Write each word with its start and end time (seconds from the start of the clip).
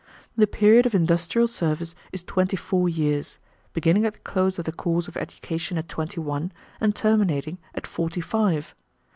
The 0.35 0.47
period 0.47 0.87
of 0.87 0.95
industrial 0.95 1.47
service 1.47 1.93
is 2.11 2.23
twenty 2.23 2.55
four 2.57 2.89
years, 2.89 3.37
beginning 3.71 4.03
at 4.03 4.13
the 4.13 4.19
close 4.21 4.57
of 4.57 4.65
the 4.65 4.71
course 4.71 5.07
of 5.07 5.15
education 5.15 5.77
at 5.77 5.87
twenty 5.89 6.19
one 6.19 6.51
and 6.79 6.95
terminating 6.95 7.59
at 7.75 7.85
forty 7.85 8.19
five. 8.21 8.73